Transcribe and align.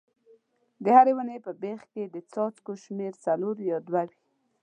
د 0.83 0.85
هرې 0.95 1.13
ونې 1.17 1.37
په 1.45 1.51
بیخ 1.61 1.81
کې 1.93 2.03
د 2.07 2.15
څاڅکو 2.31 2.73
شمېر 2.83 3.13
څلور 3.25 3.55
یا 3.69 3.77
دوه 3.87 4.03
وي. 4.09 4.17